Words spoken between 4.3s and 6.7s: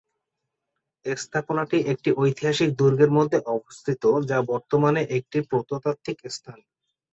বর্তমানে একটি প্রত্নতাত্ত্বিক স্থান।